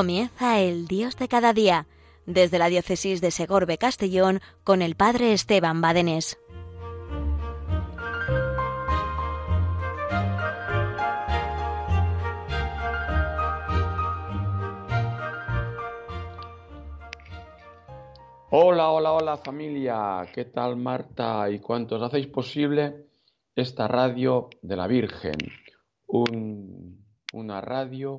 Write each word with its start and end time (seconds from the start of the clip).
Comienza 0.00 0.60
el 0.60 0.86
Dios 0.86 1.18
de 1.18 1.28
cada 1.28 1.52
día, 1.52 1.86
desde 2.24 2.58
la 2.58 2.70
diócesis 2.70 3.20
de 3.20 3.30
Segorbe 3.30 3.76
Castellón 3.76 4.40
con 4.64 4.80
el 4.80 4.94
Padre 4.94 5.34
Esteban 5.34 5.82
Badenés. 5.82 6.38
Hola, 18.48 18.88
hola, 18.92 19.12
hola 19.12 19.36
familia, 19.36 20.26
¿qué 20.32 20.46
tal 20.46 20.78
Marta 20.78 21.50
y 21.50 21.58
cuántos 21.58 22.00
hacéis 22.02 22.28
posible 22.28 23.04
esta 23.54 23.86
radio 23.86 24.48
de 24.62 24.76
la 24.76 24.86
Virgen? 24.86 25.36
una 27.32 27.60
radio 27.60 28.16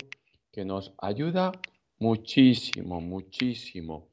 que 0.52 0.64
nos 0.64 0.94
ayuda 1.00 1.52
muchísimo, 2.02 3.00
muchísimo 3.00 4.10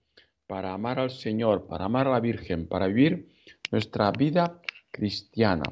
para 0.46 0.74
amar 0.74 1.00
al 1.00 1.10
Señor, 1.10 1.66
para 1.66 1.86
amar 1.86 2.06
a 2.06 2.12
la 2.12 2.20
Virgen, 2.20 2.68
para 2.68 2.86
vivir 2.86 3.34
nuestra 3.72 4.12
vida 4.12 4.60
cristiana. 4.90 5.64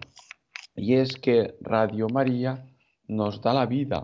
Y 0.75 0.95
es 0.95 1.17
que 1.17 1.57
Radio 1.61 2.09
María 2.09 2.65
nos 3.09 3.41
da 3.43 3.53
la 3.53 3.67
vida 3.67 4.03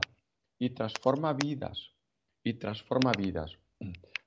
y 0.58 0.70
transforma 0.70 1.32
vidas, 1.32 1.91
y 2.44 2.54
transforma 2.54 3.12
vidas. 3.12 3.58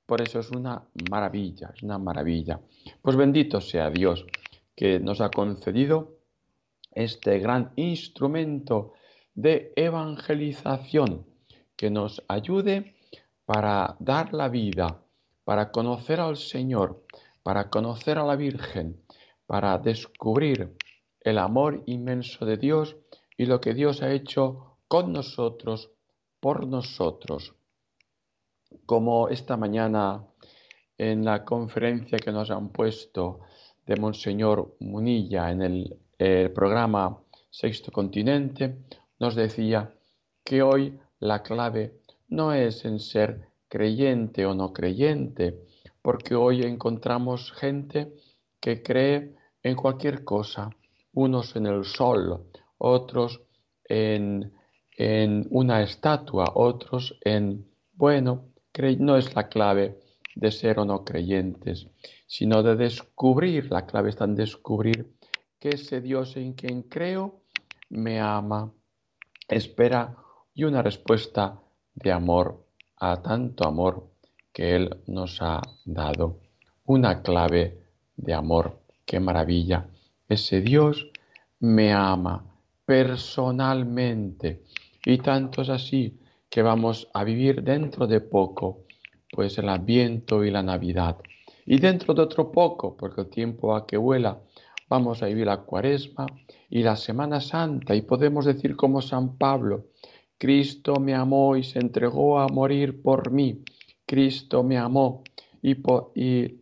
Por 0.05 0.21
eso 0.21 0.39
es 0.39 0.49
una 0.49 0.83
maravilla, 1.09 1.71
es 1.75 1.83
una 1.83 1.99
maravilla. 1.99 2.59
Pues 3.01 3.15
bendito 3.15 3.61
sea 3.61 3.91
Dios 3.91 4.25
que 4.75 4.99
nos 4.99 5.21
ha 5.21 5.29
concedido 5.29 6.17
este 6.91 7.37
gran 7.37 7.71
instrumento 7.75 8.93
de 9.35 9.73
evangelización 9.75 11.25
que 11.75 11.91
nos 11.91 12.23
ayude 12.27 12.94
para 13.45 13.95
dar 13.99 14.33
la 14.33 14.49
vida, 14.49 15.01
para 15.43 15.71
conocer 15.71 16.19
al 16.19 16.37
Señor, 16.37 17.05
para 17.43 17.69
conocer 17.69 18.17
a 18.17 18.25
la 18.25 18.35
Virgen, 18.35 19.01
para 19.45 19.77
descubrir 19.77 20.75
el 21.21 21.37
amor 21.37 21.83
inmenso 21.85 22.45
de 22.45 22.57
Dios 22.57 22.97
y 23.37 23.45
lo 23.45 23.61
que 23.61 23.73
Dios 23.73 24.01
ha 24.01 24.11
hecho 24.11 24.77
con 24.87 25.13
nosotros, 25.13 25.91
por 26.39 26.67
nosotros. 26.67 27.53
Como 28.85 29.29
esta 29.29 29.57
mañana 29.57 30.25
en 30.97 31.25
la 31.25 31.43
conferencia 31.43 32.17
que 32.17 32.31
nos 32.31 32.51
han 32.51 32.69
puesto 32.69 33.41
de 33.85 33.95
Monseñor 33.97 34.75
Munilla 34.79 35.51
en 35.51 35.61
el, 35.61 35.99
programa 36.53 37.21
Sexto 37.49 37.91
Continente, 37.91 38.77
nos 39.19 39.35
decía 39.35 39.93
que 40.45 40.61
hoy 40.61 40.97
la 41.19 41.43
clave 41.43 41.99
no 42.35 42.53
es 42.53 42.85
en 42.85 42.99
ser 42.99 43.49
creyente 43.67 44.45
o 44.45 44.53
no 44.53 44.73
creyente, 44.73 45.59
porque 46.01 46.35
hoy 46.35 46.61
encontramos 46.61 47.51
gente 47.53 48.13
que 48.59 48.83
cree 48.83 49.35
en 49.63 49.75
cualquier 49.75 50.23
cosa, 50.23 50.69
unos 51.13 51.55
en 51.55 51.65
el 51.65 51.85
sol, 51.85 52.45
otros 52.77 53.41
en, 53.85 54.53
en 54.97 55.47
una 55.49 55.81
estatua, 55.81 56.51
otros 56.55 57.17
en, 57.21 57.65
bueno, 57.93 58.49
no 58.99 59.17
es 59.17 59.33
la 59.35 59.47
clave 59.47 59.99
de 60.35 60.51
ser 60.51 60.79
o 60.79 60.85
no 60.85 61.05
creyentes, 61.05 61.87
sino 62.27 62.61
de 62.61 62.75
descubrir, 62.75 63.71
la 63.71 63.85
clave 63.85 64.09
está 64.09 64.25
en 64.25 64.35
descubrir 64.35 65.15
que 65.59 65.69
ese 65.69 66.01
Dios 66.01 66.35
en 66.35 66.53
quien 66.53 66.83
creo 66.83 67.41
me 67.89 68.19
ama, 68.19 68.73
espera 69.47 70.17
y 70.53 70.65
una 70.65 70.81
respuesta 70.81 71.61
de 71.95 72.11
amor 72.11 72.65
a 72.97 73.21
tanto 73.21 73.67
amor 73.67 74.09
que 74.53 74.75
Él 74.75 74.97
nos 75.07 75.41
ha 75.41 75.61
dado. 75.85 76.39
Una 76.85 77.21
clave 77.21 77.81
de 78.15 78.33
amor, 78.33 78.79
qué 79.05 79.19
maravilla. 79.19 79.87
Ese 80.29 80.61
Dios 80.61 81.09
me 81.59 81.93
ama 81.93 82.45
personalmente 82.85 84.63
y 85.05 85.17
tanto 85.17 85.61
es 85.61 85.69
así 85.69 86.19
que 86.49 86.61
vamos 86.61 87.09
a 87.13 87.23
vivir 87.23 87.63
dentro 87.63 88.07
de 88.07 88.21
poco, 88.21 88.85
pues 89.31 89.57
el 89.57 89.69
Adviento 89.69 90.43
y 90.43 90.51
la 90.51 90.63
Navidad. 90.63 91.17
Y 91.65 91.79
dentro 91.79 92.13
de 92.13 92.21
otro 92.21 92.51
poco, 92.51 92.95
porque 92.95 93.21
el 93.21 93.29
tiempo 93.29 93.75
a 93.75 93.85
que 93.85 93.97
vuela, 93.97 94.39
vamos 94.87 95.21
a 95.21 95.25
vivir 95.25 95.47
la 95.47 95.61
Cuaresma 95.61 96.27
y 96.69 96.83
la 96.83 96.95
Semana 96.95 97.41
Santa 97.41 97.95
y 97.95 98.03
podemos 98.03 98.45
decir 98.45 98.75
como 98.75 99.01
San 99.01 99.37
Pablo, 99.37 99.87
Cristo 100.37 100.95
me 100.99 101.13
amó 101.13 101.55
y 101.55 101.63
se 101.63 101.79
entregó 101.79 102.39
a 102.39 102.47
morir 102.47 103.01
por 103.01 103.31
mí. 103.31 103.63
Cristo 104.05 104.63
me 104.63 104.77
amó 104.77 105.23
y, 105.61 106.61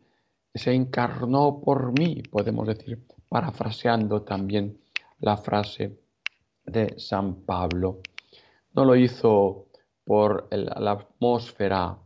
se 0.55 0.71
encarnó 0.71 1.59
por 1.59 1.97
mí, 1.97 2.21
podemos 2.29 2.67
decir, 2.67 3.03
parafraseando 3.27 4.21
también 4.21 4.79
la 5.19 5.35
frase 5.37 5.97
de 6.63 6.93
San 6.99 7.43
Pablo. 7.43 8.01
No 8.73 8.85
lo 8.85 8.95
hizo 8.95 9.67
por 10.05 10.47
la 10.51 10.91
atmósfera, 10.91 11.97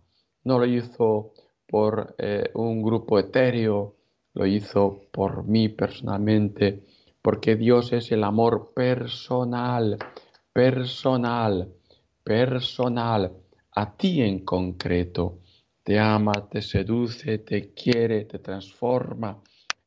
no 0.46 0.60
lo 0.60 0.66
hizo 0.66 1.34
por 1.68 2.16
eh, 2.18 2.50
un 2.54 2.82
grupo 2.82 3.20
etéreo, 3.20 3.96
lo 4.34 4.46
hizo 4.46 5.02
por 5.12 5.44
mí 5.44 5.68
personalmente, 5.68 6.86
porque 7.22 7.58
Dios 7.58 7.92
es 7.92 8.12
el 8.14 8.24
amor 8.24 8.72
personal, 8.74 9.98
personal, 10.58 11.72
personal, 12.24 13.32
a 13.76 13.96
ti 13.96 14.24
en 14.24 14.40
concreto. 14.44 15.42
Te 15.84 16.00
ama, 16.00 16.32
te 16.50 16.64
seduce, 16.64 17.38
te 17.38 17.76
quiere, 17.76 18.26
te 18.26 18.40
transforma, 18.40 19.40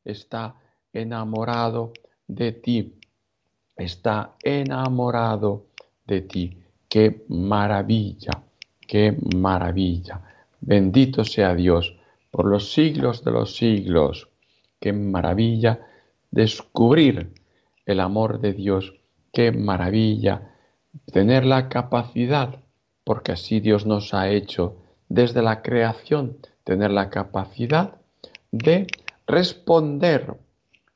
está 0.05 0.55
enamorado 0.93 1.93
de 2.25 2.53
ti, 2.53 2.95
está 3.75 4.37
enamorado 4.45 5.67
de 6.07 6.21
ti. 6.21 6.57
Qué 6.89 7.25
maravilla, 7.31 8.41
qué 8.87 9.17
maravilla. 9.35 10.23
Bendito 10.61 11.25
sea 11.25 11.53
Dios 11.53 11.97
por 12.31 12.45
los 12.47 12.73
siglos 12.73 13.25
de 13.25 13.33
los 13.33 13.57
siglos. 13.57 14.29
Qué 14.79 14.93
maravilla 14.93 15.81
descubrir 16.31 17.35
el 17.85 17.99
amor 17.99 18.41
de 18.41 18.53
Dios. 18.53 18.95
Qué 19.33 19.51
maravilla 19.51 20.47
tener 21.13 21.45
la 21.45 21.69
capacidad, 21.69 22.61
porque 23.05 23.33
así 23.33 23.61
Dios 23.61 23.87
nos 23.87 24.15
ha 24.15 24.29
hecho 24.29 24.77
desde 25.09 25.43
la 25.43 25.63
creación, 25.63 26.39
tener 26.65 26.91
la 26.91 27.11
capacidad 27.11 27.97
de 28.53 28.87
responder 29.27 30.35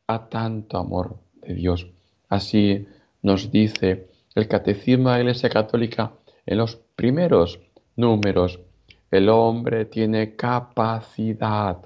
a 0.06 0.28
tanto 0.28 0.78
amor 0.78 1.18
de 1.42 1.54
Dios. 1.54 1.88
Así 2.28 2.86
nos 3.22 3.50
dice 3.50 4.08
el 4.34 4.48
Catecismo 4.48 5.10
de 5.10 5.16
la 5.16 5.20
Iglesia 5.20 5.48
Católica 5.48 6.12
en 6.46 6.58
los 6.58 6.76
primeros 6.96 7.60
números. 7.96 8.60
El 9.10 9.28
hombre 9.28 9.84
tiene 9.84 10.34
capacidad 10.36 11.78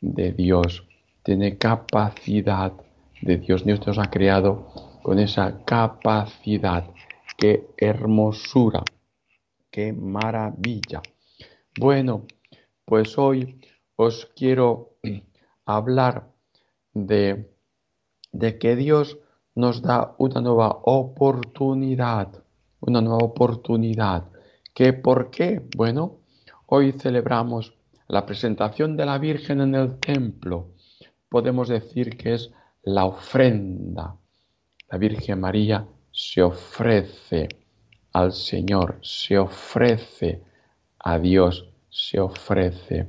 de 0.00 0.32
Dios, 0.32 0.84
tiene 1.22 1.58
capacidad 1.58 2.72
de 3.20 3.36
Dios. 3.36 3.64
Dios 3.64 3.86
nos 3.86 3.98
ha 3.98 4.10
creado 4.10 4.68
con 5.02 5.18
esa 5.18 5.64
capacidad. 5.64 6.84
Qué 7.42 7.74
hermosura, 7.76 8.84
qué 9.68 9.92
maravilla. 9.92 11.02
Bueno, 11.76 12.26
pues 12.84 13.18
hoy 13.18 13.60
os 13.96 14.26
quiero 14.36 14.98
hablar 15.66 16.30
de, 16.94 17.50
de 18.30 18.58
que 18.60 18.76
Dios 18.76 19.18
nos 19.56 19.82
da 19.82 20.14
una 20.18 20.40
nueva 20.40 20.68
oportunidad, 20.84 22.44
una 22.78 23.00
nueva 23.00 23.24
oportunidad. 23.24 24.30
¿Qué 24.72 24.92
por 24.92 25.32
qué? 25.32 25.66
Bueno, 25.76 26.20
hoy 26.66 26.92
celebramos 26.92 27.76
la 28.06 28.24
presentación 28.24 28.96
de 28.96 29.04
la 29.04 29.18
Virgen 29.18 29.62
en 29.62 29.74
el 29.74 29.98
templo. 29.98 30.74
Podemos 31.28 31.66
decir 31.66 32.16
que 32.16 32.34
es 32.34 32.52
la 32.84 33.04
ofrenda. 33.04 34.16
La 34.88 34.96
Virgen 34.96 35.40
María 35.40 35.88
se 36.12 36.42
ofrece 36.42 37.48
al 38.12 38.32
Señor, 38.32 38.98
se 39.02 39.38
ofrece 39.38 40.42
a 40.98 41.18
Dios, 41.18 41.68
se 41.90 42.20
ofrece. 42.20 43.06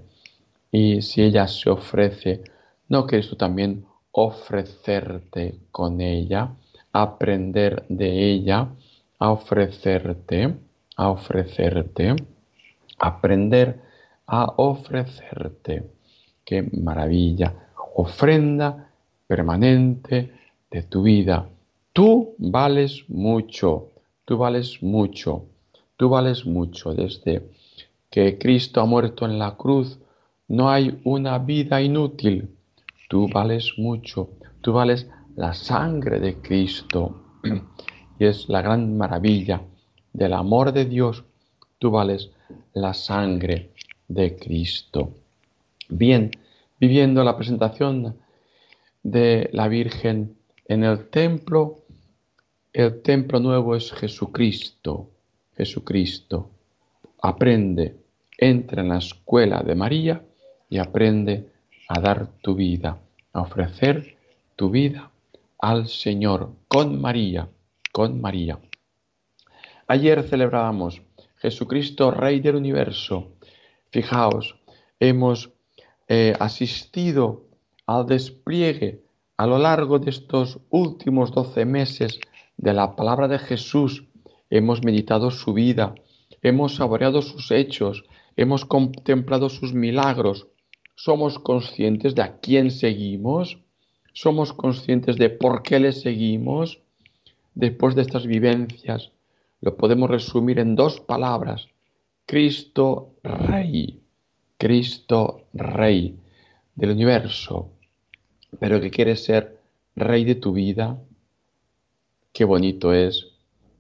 Y 0.72 1.02
si 1.02 1.22
ella 1.22 1.48
se 1.48 1.70
ofrece, 1.70 2.44
¿no 2.90 3.06
quieres 3.06 3.30
tú 3.30 3.36
también 3.36 3.86
ofrecerte 4.12 5.60
con 5.72 6.02
ella, 6.02 6.56
aprender 6.92 7.86
de 7.90 8.32
ella, 8.32 8.70
a 9.20 9.32
ofrecerte, 9.32 10.56
a 10.96 11.10
ofrecerte, 11.10 12.16
aprender 13.00 13.82
a 14.28 14.46
ofrecerte. 14.58 15.92
Qué 16.46 16.68
maravilla. 16.74 17.54
Ofrenda 17.96 18.90
permanente 19.28 20.34
de 20.70 20.84
tu 20.84 21.04
vida. 21.04 21.48
Tú 21.94 22.34
vales 22.40 23.06
mucho, 23.08 23.92
tú 24.26 24.38
vales 24.40 24.82
mucho, 24.82 25.46
tú 25.96 26.10
vales 26.10 26.44
mucho 26.44 26.96
desde 26.96 27.52
que 28.10 28.40
Cristo 28.40 28.82
ha 28.82 28.86
muerto 28.86 29.26
en 29.26 29.38
la 29.38 29.56
cruz, 29.56 30.00
no 30.48 30.72
hay 30.72 31.00
una 31.04 31.38
vida 31.38 31.84
inútil. 31.84 32.50
Tú 33.10 33.30
vales 33.32 33.74
mucho, 33.78 34.32
tú 34.62 34.74
vales 34.74 35.08
la 35.36 35.54
sangre 35.54 36.20
de 36.20 36.42
Cristo. 36.42 37.22
Y 38.20 38.26
es 38.26 38.50
la 38.50 38.62
gran 38.62 38.98
maravilla 38.98 39.62
del 40.14 40.34
amor 40.34 40.72
de 40.72 40.86
Dios, 40.86 41.24
tú 41.78 41.92
vales 41.92 42.32
la 42.74 42.94
sangre 42.94 43.72
de 44.08 44.36
Cristo. 44.36 45.12
Bien, 45.90 46.32
viviendo 46.80 47.24
la 47.24 47.36
presentación 47.36 48.16
de 49.02 49.50
la 49.52 49.68
Virgen 49.68 50.38
en 50.68 50.84
el 50.84 51.10
templo, 51.10 51.83
el 52.74 53.04
templo 53.04 53.40
nuevo 53.40 53.76
es 53.76 53.92
Jesucristo. 53.94 55.12
Jesucristo. 55.56 56.50
Aprende, 57.22 57.96
entra 58.38 58.82
en 58.82 58.90
la 58.90 58.98
escuela 58.98 59.62
de 59.62 59.76
María 59.76 60.24
y 60.70 60.80
aprende 60.80 61.48
a 61.88 62.00
dar 62.02 62.28
tu 62.42 62.56
vida, 62.56 63.00
a 63.32 63.42
ofrecer 63.42 64.18
tu 64.56 64.72
vida 64.72 65.12
al 65.60 65.88
Señor 65.88 66.52
con 66.68 67.00
María, 67.00 67.48
con 67.92 68.20
María. 68.20 68.60
Ayer 69.88 70.24
celebrábamos 70.24 71.02
Jesucristo, 71.38 72.10
Rey 72.10 72.40
del 72.40 72.56
Universo. 72.56 73.34
Fijaos, 73.92 74.56
hemos 75.00 75.52
eh, 76.08 76.34
asistido 76.40 77.46
al 77.86 78.08
despliegue 78.08 79.04
a 79.38 79.46
lo 79.46 79.60
largo 79.60 80.00
de 80.00 80.10
estos 80.10 80.60
últimos 80.70 81.32
doce 81.32 81.66
meses 81.66 82.20
de 82.58 82.74
la 82.74 82.96
palabra 82.96 83.28
de 83.28 83.40
Jesús. 83.40 84.06
Hemos 84.50 84.84
meditado 84.84 85.32
su 85.32 85.54
vida, 85.54 85.96
hemos 86.42 86.76
saboreado 86.76 87.22
sus 87.22 87.52
hechos, 87.52 88.04
hemos 88.36 88.66
contemplado 88.66 89.50
sus 89.50 89.74
milagros. 89.74 90.48
¿Somos 90.96 91.40
conscientes 91.40 92.16
de 92.16 92.22
a 92.22 92.40
quién 92.40 92.72
seguimos? 92.72 93.58
¿Somos 94.14 94.54
conscientes 94.54 95.18
de 95.18 95.30
por 95.30 95.64
qué 95.64 95.80
le 95.80 95.92
seguimos? 95.92 96.80
Después 97.56 97.96
de 97.96 98.04
estas 98.04 98.28
vivencias, 98.28 99.12
lo 99.62 99.76
podemos 99.76 100.10
resumir 100.10 100.60
en 100.60 100.76
dos 100.76 101.00
palabras. 101.00 101.68
Cristo 102.26 103.16
Rey. 103.24 104.02
Cristo 104.58 105.48
Rey 105.54 106.18
del 106.76 106.92
universo, 106.92 107.72
pero 108.60 108.80
que 108.80 108.92
quiere 108.92 109.16
ser 109.16 109.60
Rey 109.96 110.24
de 110.26 110.36
tu 110.36 110.54
vida. 110.54 111.00
Qué 112.34 112.46
bonito 112.46 112.94
es 112.94 113.28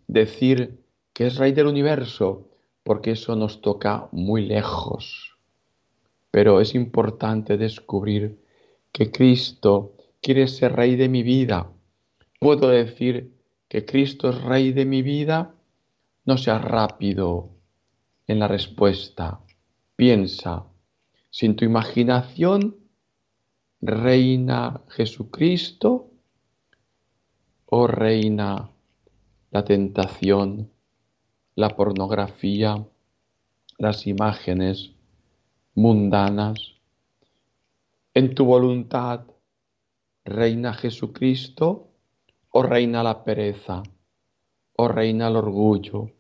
decir 0.08 0.86
que 1.12 1.26
es 1.26 1.38
Rey 1.38 1.54
del 1.54 1.66
universo, 1.66 2.52
porque 2.84 3.12
eso 3.12 3.36
nos 3.36 3.62
toca 3.62 4.10
muy 4.12 4.46
lejos. 4.46 5.40
Pero 6.30 6.62
es 6.62 6.76
importante 6.76 7.58
descubrir 7.58 8.40
que 8.92 9.12
Cristo 9.12 9.96
quiere 10.22 10.48
ser 10.48 10.74
Rey 10.76 10.96
de 10.96 11.10
mi 11.10 11.24
vida. 11.24 11.72
Puedo 12.40 12.70
decir 12.70 13.34
que 13.68 13.86
Cristo 13.86 14.30
es 14.30 14.40
Rey 14.44 14.72
de 14.72 14.86
mi 14.86 15.02
vida. 15.02 15.56
No 16.26 16.38
sea 16.38 16.60
rápido 16.60 17.50
en 18.28 18.38
la 18.38 18.48
respuesta. 18.48 19.40
Piensa. 19.96 20.66
Sin 21.32 21.56
tu 21.56 21.66
imaginación 21.66 22.76
reina 23.82 24.82
Jesucristo 24.90 26.12
o 27.75 27.88
reina 27.88 28.70
la 29.50 29.66
tentación, 29.66 30.70
la 31.56 31.70
pornografía, 31.70 32.86
las 33.80 34.06
imágenes 34.06 34.92
mundanas. 35.74 36.75
En 38.14 38.36
tu 38.36 38.46
voluntad 38.46 39.22
reina 40.24 40.75
Jesucristo 40.75 41.88
o 42.52 42.62
reina 42.62 43.02
la 43.02 43.24
pereza, 43.24 43.81
o 44.78 44.88
reina 44.88 45.30
el 45.30 45.36
orgullo, 45.36 46.12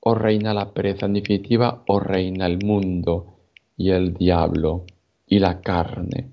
o 0.00 0.14
reina 0.14 0.52
la 0.52 0.74
pereza, 0.74 1.06
en 1.06 1.14
definitiva, 1.14 1.84
o 1.88 2.00
reina 2.00 2.44
el 2.44 2.62
mundo 2.62 3.38
y 3.78 3.92
el 3.92 4.12
diablo 4.12 4.84
y 5.26 5.38
la 5.38 5.62
carne 5.62 6.32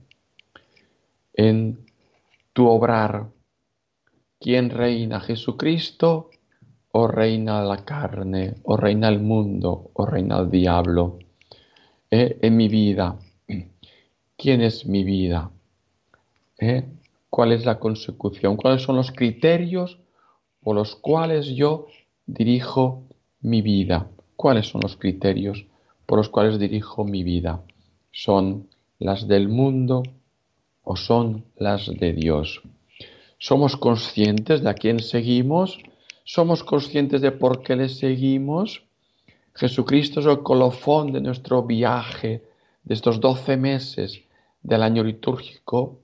en 1.33 1.79
tu 2.51 2.67
obrar. 2.67 3.34
¿Quién 4.39 4.69
reina? 4.69 5.19
¿Jesucristo 5.19 6.29
o 6.91 7.07
reina 7.07 7.61
la 7.63 7.83
carne, 7.83 8.55
o 8.63 8.77
reina 8.77 9.09
el 9.09 9.19
mundo, 9.19 9.91
o 9.93 10.05
reina 10.05 10.39
el 10.39 10.49
diablo? 10.49 11.19
¿Eh? 12.11 12.37
En 12.41 12.55
mi 12.55 12.67
vida, 12.67 13.17
¿quién 14.37 14.61
es 14.61 14.85
mi 14.85 15.03
vida? 15.03 15.51
¿Eh? 16.59 16.85
¿Cuál 17.29 17.51
es 17.51 17.65
la 17.65 17.79
consecución? 17.79 18.55
¿Cuáles 18.55 18.83
son 18.83 18.95
los 18.95 19.11
criterios 19.11 19.99
por 20.61 20.75
los 20.75 20.95
cuales 20.95 21.47
yo 21.47 21.87
dirijo 22.25 23.03
mi 23.41 23.61
vida? 23.61 24.09
¿Cuáles 24.35 24.67
son 24.67 24.81
los 24.81 24.95
criterios 24.95 25.65
por 26.05 26.17
los 26.17 26.29
cuales 26.29 26.59
dirijo 26.59 27.03
mi 27.03 27.23
vida? 27.23 27.61
¿Son 28.11 28.67
las 28.99 29.27
del 29.27 29.49
mundo 29.49 30.03
o 30.83 30.95
son 30.95 31.45
las 31.57 31.87
de 31.87 32.13
Dios. 32.13 32.61
¿Somos 33.37 33.75
conscientes 33.75 34.61
de 34.61 34.69
a 34.69 34.73
quién 34.73 34.99
seguimos? 34.99 35.79
¿Somos 36.23 36.63
conscientes 36.63 37.21
de 37.21 37.31
por 37.31 37.61
qué 37.61 37.75
le 37.75 37.89
seguimos? 37.89 38.83
Jesucristo 39.53 40.19
es 40.19 40.25
el 40.25 40.41
colofón 40.41 41.11
de 41.11 41.21
nuestro 41.21 41.63
viaje 41.63 42.43
de 42.83 42.93
estos 42.93 43.19
doce 43.19 43.57
meses 43.57 44.21
del 44.63 44.83
año 44.83 45.03
litúrgico, 45.03 45.99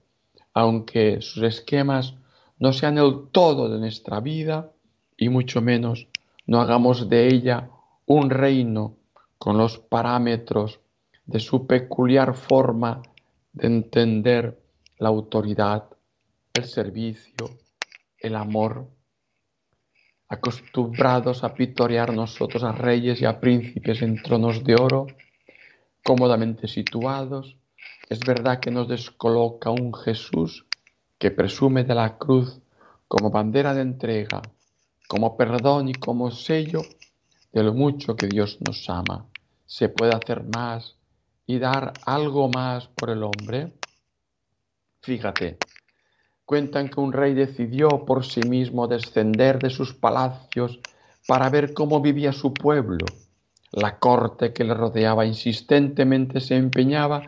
aunque 0.54 1.22
sus 1.22 1.44
esquemas 1.44 2.14
no 2.60 2.74
sean 2.74 2.98
el 2.98 3.30
todo 3.32 3.70
de 3.70 3.80
nuestra 3.80 4.20
vida 4.20 4.72
y 5.18 5.30
mucho 5.30 5.62
menos 5.62 6.08
no 6.46 6.62
hagamos 6.62 7.10
de 7.10 7.28
ella 7.28 7.70
un 8.06 8.30
reino 8.30 8.96
con 9.38 9.58
los 9.58 9.80
parámetros 9.80 10.80
de 11.26 11.40
su 11.40 11.66
peculiar 11.66 12.36
forma 12.36 13.02
de 13.54 13.68
entender 13.68 14.60
la 14.98 15.10
autoridad, 15.10 15.86
el 16.54 16.66
servicio, 16.66 17.60
el 18.18 18.36
amor, 18.36 18.88
acostumbrados 20.28 21.44
a 21.44 21.54
pitorear 21.54 22.14
nosotros 22.14 22.64
a 22.64 22.72
reyes 22.72 23.22
y 23.22 23.26
a 23.26 23.40
príncipes 23.40 24.02
en 24.02 24.22
tronos 24.22 24.64
de 24.64 24.76
oro, 24.76 25.08
cómodamente 26.04 26.68
situados, 26.68 27.58
es 28.10 28.20
verdad 28.20 28.60
que 28.60 28.72
nos 28.72 28.88
descoloca 28.88 29.70
un 29.70 29.94
Jesús 29.94 30.66
que 31.18 31.32
presume 31.32 31.84
de 31.84 31.96
la 31.96 32.18
cruz 32.18 32.60
como 33.08 33.30
bandera 33.30 33.74
de 33.74 33.82
entrega, 33.82 34.42
como 35.08 35.38
perdón 35.38 35.90
y 35.90 35.94
como 35.94 36.32
sello 36.32 36.82
de 37.52 37.64
lo 37.64 37.74
mucho 37.74 38.16
que 38.16 38.28
Dios 38.28 38.58
nos 38.66 38.90
ama. 38.90 39.28
¿Se 39.66 39.90
puede 39.90 40.14
hacer 40.14 40.44
más 40.44 40.98
y 41.46 41.60
dar 41.60 41.94
algo 42.06 42.50
más 42.50 42.88
por 42.88 43.10
el 43.10 43.24
hombre? 43.24 43.74
Fíjate, 45.02 45.58
cuentan 46.52 46.90
que 46.90 47.00
un 47.00 47.14
rey 47.14 47.34
decidió 47.34 47.88
por 48.06 48.26
sí 48.26 48.42
mismo 48.42 48.86
descender 48.86 49.58
de 49.60 49.70
sus 49.70 49.94
palacios 49.94 50.82
para 51.26 51.50
ver 51.50 51.74
cómo 51.74 52.02
vivía 52.02 52.34
su 52.34 52.54
pueblo. 52.54 53.06
La 53.72 54.00
corte 54.00 54.52
que 54.52 54.66
le 54.66 54.74
rodeaba 54.74 55.26
insistentemente 55.26 56.42
se 56.42 56.58
empeñaba 56.58 57.24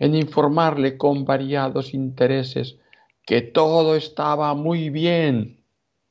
en 0.00 0.16
informarle 0.16 0.98
con 0.98 1.24
variados 1.24 1.94
intereses 1.94 2.76
que 3.24 3.40
todo 3.40 3.94
estaba 3.94 4.52
muy 4.54 4.90
bien. 4.90 5.62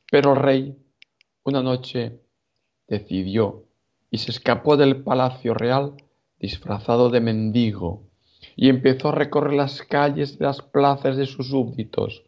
Pero 0.09 0.31
el 0.31 0.39
rey 0.39 0.77
una 1.43 1.62
noche 1.62 2.21
decidió 2.88 3.65
y 4.09 4.19
se 4.19 4.31
escapó 4.31 4.77
del 4.77 5.03
palacio 5.03 5.55
real 5.55 5.95
disfrazado 6.39 7.09
de 7.09 7.19
mendigo 7.19 8.03
y 8.55 8.69
empezó 8.69 9.09
a 9.09 9.15
recorrer 9.15 9.55
las 9.55 9.81
calles 9.81 10.38
y 10.39 10.43
las 10.43 10.62
plazas 10.62 11.17
de 11.17 11.25
sus 11.25 11.50
súbditos. 11.50 12.24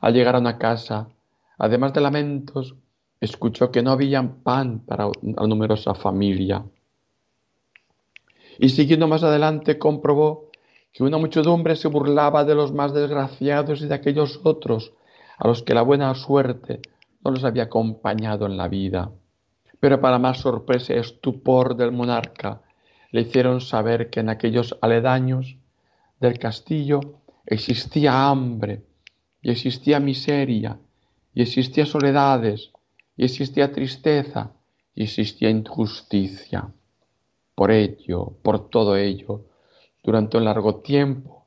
Al 0.00 0.14
llegar 0.14 0.34
a 0.34 0.38
una 0.38 0.56
casa, 0.56 1.08
además 1.58 1.92
de 1.92 2.00
lamentos, 2.00 2.74
escuchó 3.20 3.70
que 3.70 3.82
no 3.82 3.90
había 3.90 4.22
pan 4.42 4.80
para 4.80 5.06
una 5.06 5.46
numerosa 5.46 5.94
familia. 5.94 6.64
Y 8.58 8.70
siguiendo 8.70 9.06
más 9.08 9.22
adelante 9.22 9.78
comprobó 9.78 10.48
que 10.92 11.02
una 11.02 11.18
muchedumbre 11.18 11.76
se 11.76 11.88
burlaba 11.88 12.44
de 12.44 12.54
los 12.54 12.72
más 12.72 12.94
desgraciados 12.94 13.82
y 13.82 13.86
de 13.86 13.94
aquellos 13.94 14.40
otros 14.42 14.92
a 15.38 15.46
los 15.46 15.62
que 15.62 15.74
la 15.74 15.82
buena 15.82 16.14
suerte 16.14 16.80
no 17.22 17.30
los 17.30 17.44
había 17.44 17.64
acompañado 17.64 18.46
en 18.46 18.56
la 18.56 18.68
vida. 18.68 19.10
Pero 19.78 20.00
para 20.00 20.18
más 20.18 20.38
sorpresa 20.38 20.94
y 20.94 20.98
estupor 20.98 21.76
del 21.76 21.92
monarca, 21.92 22.62
le 23.12 23.22
hicieron 23.22 23.60
saber 23.60 24.08
que 24.10 24.20
en 24.20 24.30
aquellos 24.30 24.76
aledaños 24.80 25.56
del 26.20 26.38
castillo 26.38 27.00
existía 27.46 28.28
hambre 28.28 28.82
y 29.42 29.50
existía 29.50 30.00
miseria 30.00 30.78
y 31.34 31.42
existía 31.42 31.86
soledades 31.86 32.70
y 33.16 33.24
existía 33.24 33.72
tristeza 33.72 34.52
y 34.94 35.04
existía 35.04 35.50
injusticia. 35.50 36.72
Por 37.54 37.70
ello, 37.70 38.32
por 38.42 38.70
todo 38.70 38.96
ello, 38.96 39.44
durante 40.02 40.36
un 40.36 40.44
largo 40.44 40.76
tiempo, 40.76 41.46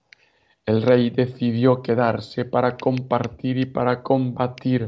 el 0.66 0.82
rey 0.82 1.10
decidió 1.10 1.82
quedarse 1.82 2.46
para 2.46 2.78
compartir 2.78 3.58
y 3.58 3.66
para 3.66 4.02
combatir 4.02 4.86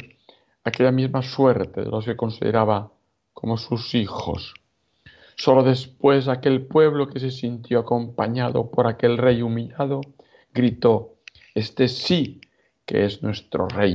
aquella 0.63 0.91
misma 0.91 1.21
suerte 1.21 1.81
de 1.81 1.89
los 1.89 2.05
que 2.05 2.15
consideraba 2.15 2.91
como 3.33 3.57
sus 3.57 3.93
hijos. 3.93 4.53
Solo 5.35 5.63
después 5.63 6.29
aquel 6.29 6.65
pueblo 6.65 7.07
que 7.07 7.19
se 7.19 7.29
sintió 7.29 7.79
acompañado 7.79 8.71
por 8.71 8.87
aquel 8.87 9.17
rey 9.17 9.41
humillado 9.41 9.99
gritó, 10.53 11.15
Este 11.53 11.89
sí 11.89 12.39
que 12.85 13.05
es 13.05 13.23
nuestro 13.23 13.67
rey. 13.67 13.93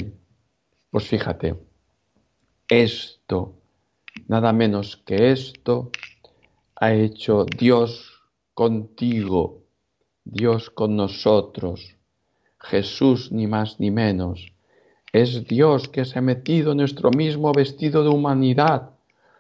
Pues 0.91 1.07
fíjate, 1.07 1.57
esto, 2.69 3.55
nada 4.29 4.53
menos 4.53 4.97
que 4.97 5.33
esto, 5.33 5.91
ha 6.77 6.93
hecho 6.93 7.45
Dios 7.45 8.23
contigo, 8.55 9.63
Dios 10.25 10.71
con 10.71 10.97
nosotros. 10.97 11.97
Jesús 12.59 13.33
ni 13.33 13.47
más 13.47 13.81
ni 13.81 13.91
menos. 13.91 14.53
Es 15.13 15.47
Dios 15.47 15.89
que 15.89 16.05
se 16.05 16.19
ha 16.19 16.23
metido 16.23 16.73
en 16.73 16.79
nuestro 16.79 17.11
mismo 17.11 17.53
vestido 17.53 18.03
de 18.05 18.11
humanidad, 18.11 18.91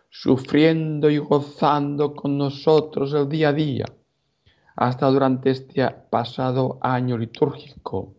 sufriendo 0.09 1.11
y 1.11 1.19
gozando 1.19 2.15
con 2.15 2.37
nosotros 2.37 3.13
el 3.15 3.29
día 3.29 3.51
a 3.51 3.53
día, 3.53 3.85
hasta 4.75 5.07
durante 5.07 5.51
este 5.51 5.89
pasado 6.11 6.79
año 6.81 7.17
litúrgico, 7.17 8.15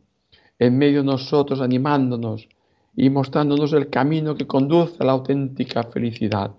en 0.61 0.77
medio 0.77 0.99
de 0.99 1.07
nosotros 1.07 1.59
animándonos 1.59 2.47
y 2.95 3.09
mostrándonos 3.09 3.73
el 3.73 3.89
camino 3.89 4.35
que 4.35 4.45
conduce 4.45 4.97
a 4.99 5.05
la 5.05 5.13
auténtica 5.13 5.81
felicidad. 5.81 6.51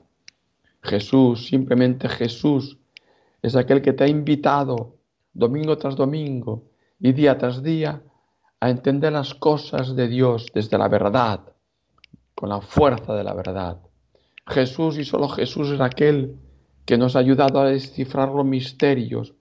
Jesús, 0.82 1.46
simplemente 1.46 2.08
Jesús, 2.08 2.78
es 3.40 3.54
aquel 3.54 3.80
que 3.80 3.92
te 3.92 4.02
ha 4.02 4.08
invitado 4.08 4.96
domingo 5.32 5.78
tras 5.78 5.94
domingo 5.94 6.64
y 6.98 7.12
día 7.12 7.38
tras 7.38 7.62
día 7.62 8.02
a 8.58 8.70
entender 8.70 9.12
las 9.12 9.36
cosas 9.36 9.94
de 9.94 10.08
Dios 10.08 10.48
desde 10.52 10.78
la 10.78 10.88
verdad, 10.88 11.38
con 12.34 12.48
la 12.48 12.60
fuerza 12.60 13.14
de 13.14 13.22
la 13.22 13.34
verdad. 13.34 13.78
Jesús 14.48 14.98
y 14.98 15.04
solo 15.04 15.28
Jesús 15.28 15.70
es 15.70 15.80
aquel 15.80 16.34
que 16.84 16.98
nos 16.98 17.14
ha 17.14 17.20
ayudado 17.20 17.60
a 17.60 17.66
descifrar 17.66 18.30
los 18.30 18.44
misterios, 18.44 19.32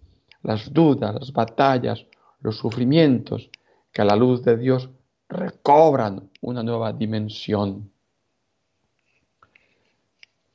las 0.44 0.72
dudas, 0.72 1.16
las 1.16 1.34
batallas, 1.34 2.06
los 2.42 2.58
sufrimientos 2.58 3.50
que 3.92 4.02
a 4.02 4.06
la 4.06 4.16
luz 4.16 4.44
de 4.44 4.58
Dios 4.58 4.90
recobran 5.28 6.30
una 6.42 6.64
nueva 6.64 6.94
dimensión. 6.94 7.92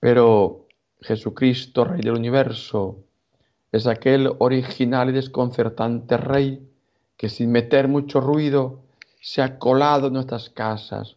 Pero 0.00 0.66
Jesucristo, 1.00 1.85
Rey 1.85 2.00
del 2.00 2.14
universo, 2.14 3.05
es 3.73 3.87
aquel 3.87 4.31
original 4.38 5.11
y 5.11 5.12
desconcertante 5.12 6.16
Rey 6.16 6.69
que 7.16 7.28
sin 7.28 7.50
meter 7.50 7.88
mucho 7.88 8.21
ruido 8.21 8.83
se 9.21 9.43
ha 9.43 9.59
colado 9.59 10.09
en 10.09 10.14
nuestras 10.14 10.50
casas, 10.50 11.16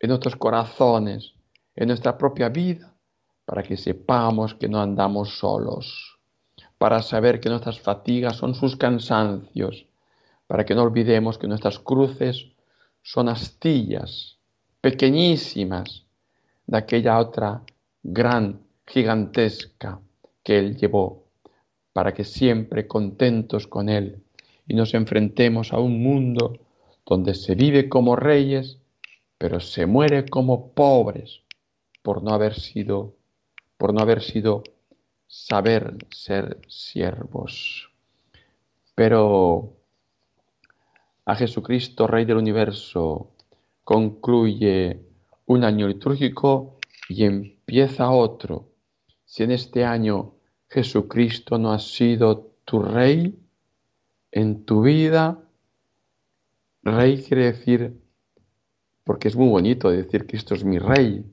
en 0.00 0.08
nuestros 0.08 0.36
corazones, 0.36 1.34
en 1.76 1.88
nuestra 1.88 2.16
propia 2.18 2.48
vida, 2.48 2.94
para 3.44 3.62
que 3.62 3.76
sepamos 3.76 4.54
que 4.54 4.68
no 4.68 4.80
andamos 4.80 5.38
solos, 5.38 6.18
para 6.78 7.02
saber 7.02 7.40
que 7.40 7.48
nuestras 7.48 7.78
fatigas 7.78 8.36
son 8.36 8.54
sus 8.54 8.76
cansancios, 8.76 9.86
para 10.54 10.64
que 10.64 10.76
no 10.76 10.84
olvidemos 10.84 11.36
que 11.36 11.48
nuestras 11.48 11.80
cruces 11.80 12.46
son 13.02 13.28
astillas 13.28 14.38
pequeñísimas 14.80 16.06
de 16.68 16.78
aquella 16.78 17.18
otra 17.18 17.64
gran, 18.04 18.60
gigantesca 18.86 20.00
que 20.44 20.56
Él 20.56 20.76
llevó, 20.76 21.24
para 21.92 22.14
que 22.14 22.22
siempre 22.22 22.86
contentos 22.86 23.66
con 23.66 23.88
Él 23.88 24.22
y 24.68 24.74
nos 24.74 24.94
enfrentemos 24.94 25.72
a 25.72 25.80
un 25.80 26.00
mundo 26.00 26.60
donde 27.04 27.34
se 27.34 27.56
vive 27.56 27.88
como 27.88 28.14
reyes, 28.14 28.78
pero 29.36 29.58
se 29.58 29.86
muere 29.86 30.24
como 30.24 30.70
pobres 30.70 31.40
por 32.00 32.22
no 32.22 32.32
haber 32.32 32.54
sido, 32.54 33.16
por 33.76 33.92
no 33.92 33.98
haber 34.02 34.22
sido 34.22 34.62
saber 35.26 35.96
ser 36.12 36.60
siervos. 36.68 37.90
Pero 38.94 39.80
a 41.24 41.34
Jesucristo, 41.34 42.06
Rey 42.06 42.24
del 42.24 42.36
Universo, 42.36 43.32
concluye 43.82 45.00
un 45.46 45.64
año 45.64 45.88
litúrgico 45.88 46.78
y 47.08 47.24
empieza 47.24 48.10
otro. 48.10 48.70
Si 49.24 49.42
en 49.42 49.50
este 49.50 49.84
año 49.84 50.34
Jesucristo 50.68 51.58
no 51.58 51.72
ha 51.72 51.78
sido 51.78 52.52
tu 52.64 52.82
Rey 52.82 53.38
en 54.32 54.64
tu 54.64 54.82
vida, 54.82 55.42
Rey 56.82 57.22
quiere 57.22 57.44
decir, 57.46 58.00
porque 59.04 59.28
es 59.28 59.36
muy 59.36 59.48
bonito 59.48 59.90
decir 59.90 60.26
esto 60.30 60.54
es 60.54 60.64
mi 60.64 60.78
Rey, 60.78 61.24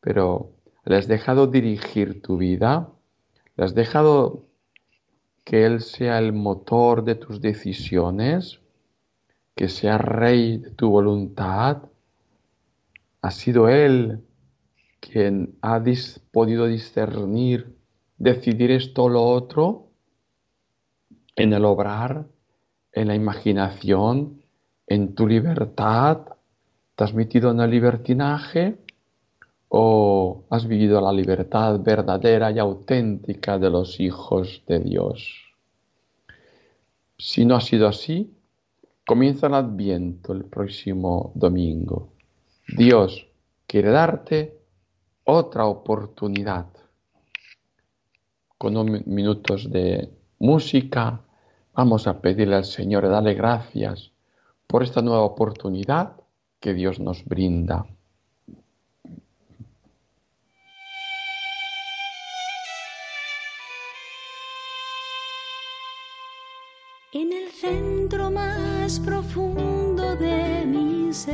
pero 0.00 0.52
¿le 0.84 0.96
has 0.96 1.08
dejado 1.08 1.46
dirigir 1.46 2.20
tu 2.20 2.36
vida? 2.36 2.92
¿Le 3.56 3.64
has 3.64 3.74
dejado 3.74 4.46
que 5.44 5.64
Él 5.64 5.80
sea 5.80 6.18
el 6.18 6.32
motor 6.32 7.04
de 7.04 7.14
tus 7.14 7.40
decisiones? 7.40 8.60
Que 9.54 9.68
sea 9.68 9.98
rey 9.98 10.58
de 10.58 10.70
tu 10.70 10.90
voluntad. 10.90 11.82
Ha 13.22 13.30
sido 13.30 13.68
Él 13.68 14.20
quien 15.00 15.56
ha 15.62 15.82
podido 16.32 16.66
discernir, 16.66 17.76
decidir 18.18 18.70
esto 18.70 19.04
o 19.04 19.08
lo 19.08 19.22
otro 19.22 19.88
en 21.36 21.52
el 21.52 21.64
obrar, 21.64 22.26
en 22.92 23.08
la 23.08 23.14
imaginación, 23.14 24.42
en 24.86 25.14
tu 25.14 25.26
libertad. 25.26 26.18
¿Te 26.94 27.04
en 27.04 27.60
el 27.60 27.70
libertinaje 27.70 28.78
o 29.68 30.44
has 30.50 30.66
vivido 30.66 31.00
la 31.00 31.12
libertad 31.12 31.80
verdadera 31.80 32.52
y 32.52 32.60
auténtica 32.60 33.58
de 33.58 33.70
los 33.70 33.98
hijos 33.98 34.62
de 34.68 34.78
Dios? 34.78 35.44
Si 37.18 37.44
no 37.44 37.56
ha 37.56 37.60
sido 37.60 37.88
así, 37.88 38.33
Comienza 39.06 39.48
el 39.48 39.54
Adviento 39.54 40.32
el 40.32 40.46
próximo 40.46 41.30
domingo. 41.34 42.14
Dios 42.66 43.26
quiere 43.66 43.90
darte 43.90 44.58
otra 45.24 45.66
oportunidad. 45.66 46.68
Con 48.56 48.78
unos 48.78 49.06
minutos 49.06 49.70
de 49.70 50.08
música 50.38 51.20
vamos 51.74 52.06
a 52.06 52.22
pedirle 52.22 52.56
al 52.56 52.64
Señor, 52.64 53.06
darle 53.06 53.34
gracias 53.34 54.12
por 54.66 54.82
esta 54.82 55.02
nueva 55.02 55.22
oportunidad 55.22 56.12
que 56.58 56.72
Dios 56.72 56.98
nos 56.98 57.26
brinda. 57.26 57.84
En 67.16 67.32
el 67.32 67.48
centro 67.52 68.28
más 68.28 68.98
profundo 68.98 70.16
de 70.16 70.66
mi 70.66 71.14
ser, 71.14 71.30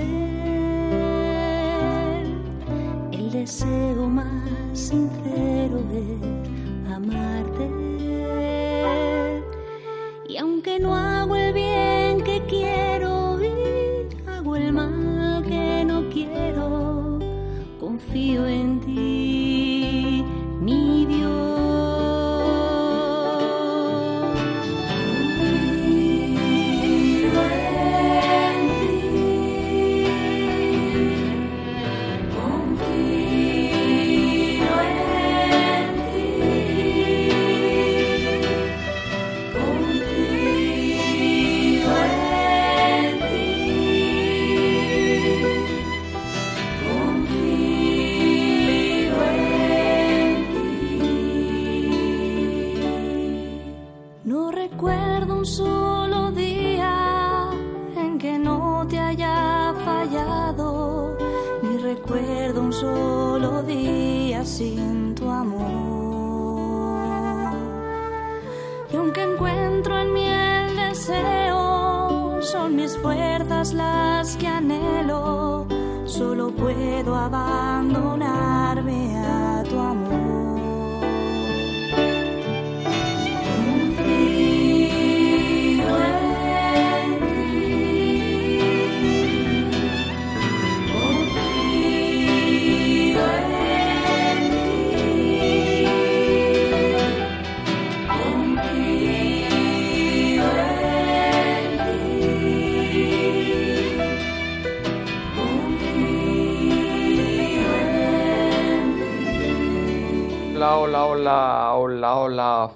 el 3.13 3.31
deseo 3.33 4.07
más 4.07 4.79
sincero 4.79 5.83
es 5.91 6.93
amarte. 6.93 7.67
Y 10.29 10.37
aunque 10.37 10.79
no 10.79 10.95
hago 10.95 11.35
el 11.37 11.55
bien 11.55 12.21
que 12.25 12.43
quiero 12.47 13.43
y 13.43 14.29
hago 14.29 14.57
el 14.57 14.75
mal 14.75 15.43
que 15.47 15.83
no 15.87 16.11
quiero, 16.11 17.19
confío 17.81 18.47
en 18.47 18.70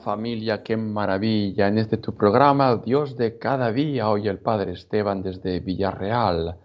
familia, 0.04 0.62
qué 0.62 0.76
maravilla. 0.76 1.66
En 1.68 1.78
este 1.78 1.96
tu 1.96 2.14
programa, 2.14 2.76
Dios 2.76 3.16
de 3.16 3.38
cada 3.38 3.73
día, 3.73 4.11
hoy 4.11 4.28
el 4.28 4.38
Padre 4.38 4.73
Esteban 4.73 5.23
desde 5.23 5.61
Villarreal, 5.61 6.58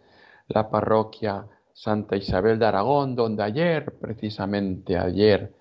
la 0.50 0.70
parroquia 0.70 1.48
Santa 1.74 2.18
Isabel 2.18 2.60
de 2.60 2.66
Aragón, 2.66 3.16
donde 3.16 3.44
ayer, 3.44 3.98
precisamente 3.98 4.98
ayer, 4.98 5.54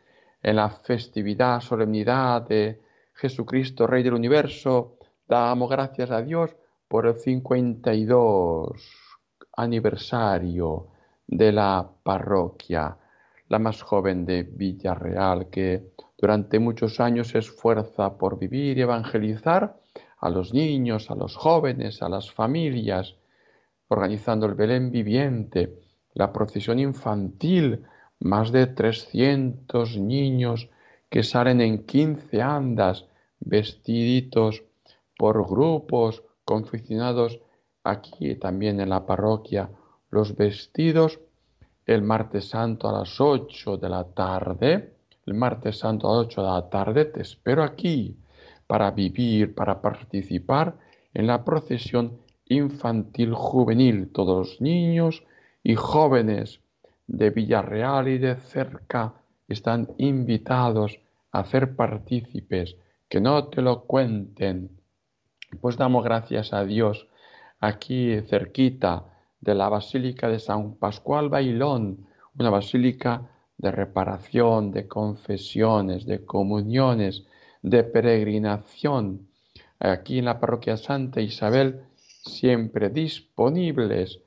en 0.43 0.57
la 0.57 0.71
festividad, 0.71 1.61
solemnidad 1.61 2.43
de 2.43 2.81
Jesucristo, 3.15 3.87
Rey 3.87 4.03
del 4.03 4.15
Universo, 4.15 4.97
damos 5.29 5.71
gracias 5.71 6.11
a 6.11 6.21
Dios 6.21 6.57
por 6.89 7.07
el 7.07 7.15
52 7.15 8.73
aniversario 9.57 10.89
de 11.29 11.53
la 11.53 11.89
parroquia 12.03 12.97
la 13.49 13.59
más 13.59 13.83
joven 13.83 14.25
de 14.25 14.43
Villarreal, 14.43 15.49
que 15.51 15.93
durante 16.17 16.59
muchos 16.59 17.01
años 17.01 17.29
se 17.29 17.39
esfuerza 17.39 18.19
por 18.19 18.39
vivir 18.39 18.79
y 18.79 18.83
evangelizar 18.83 19.77
a 20.19 20.31
los 20.31 20.53
niños, 20.53 21.11
a 21.11 21.15
los 21.15 21.37
jóvenes, 21.37 22.03
a 22.03 22.09
las 22.09 22.31
familias, 22.31 23.17
organizando 23.89 24.47
el 24.47 24.55
Belén 24.55 24.91
viviente, 24.91 25.75
la 26.15 26.33
procesión 26.33 26.79
infantil, 26.79 27.85
más 28.21 28.51
de 28.51 28.67
300 28.67 29.97
niños 29.99 30.69
que 31.09 31.23
salen 31.23 31.61
en 31.61 31.87
15 31.87 32.43
andas, 32.43 33.07
vestiditos 33.41 34.65
por 35.17 35.49
grupos, 35.49 36.23
confeccionados 36.45 37.41
aquí 37.85 38.35
también 38.35 38.81
en 38.81 38.91
la 38.91 39.07
parroquia, 39.07 39.71
los 40.11 40.37
vestidos 40.37 41.21
el 41.89 42.03
martes 42.03 42.51
santo 42.51 42.87
a 42.91 42.99
las 43.01 43.19
8 43.19 43.79
de 43.79 43.89
la 43.89 44.05
tarde. 44.05 44.93
El 45.25 45.35
martes 45.35 45.79
santo 45.79 46.07
a 46.07 46.19
las 46.19 46.27
8 46.27 46.43
de 46.43 46.49
la 46.49 46.69
tarde 46.69 47.05
te 47.07 47.23
espero 47.23 47.63
aquí 47.63 48.15
para 48.67 48.91
vivir, 48.91 49.55
para 49.55 49.81
participar 49.81 50.77
en 51.15 51.27
la 51.27 51.43
procesión 51.45 52.19
infantil 52.45 53.33
juvenil. 53.33 54.13
Todos 54.13 54.37
los 54.37 54.61
niños 54.61 55.23
y 55.63 55.77
jóvenes 55.77 56.61
de 57.07 57.31
Villarreal 57.31 58.09
y 58.09 58.19
de 58.19 58.37
cerca 58.37 59.15
están 59.49 59.89
invitados 59.97 61.01
a 61.33 61.45
ser 61.47 61.75
partícipes, 61.75 62.77
que 63.09 63.23
no 63.23 63.49
te 63.49 63.63
lo 63.63 63.85
cuenten. 63.85 64.79
Pues 65.63 65.79
damos 65.79 66.05
gracias 66.05 66.53
a 66.53 66.67
Dios 66.67 67.09
aquí 67.61 68.21
cerquita 68.29 69.07
de 69.41 69.55
la 69.55 69.69
Basílica 69.69 70.29
de 70.29 70.39
San 70.39 70.75
Pascual 70.75 71.29
Bailón, 71.29 72.07
una 72.39 72.51
basílica 72.51 73.31
de 73.57 73.71
reparación, 73.71 74.71
de 74.71 74.87
confesiones, 74.87 76.07
de 76.07 76.25
comuniones, 76.25 77.27
de 77.63 77.85
peregrinación. 77.85 79.29
Aquí 79.81 80.19
en 80.19 80.27
la 80.27 80.39
parroquia 80.41 80.77
Santa 80.77 81.21
Isabel, 81.21 81.83
siempre 82.23 82.91
disponibles, 82.91 84.21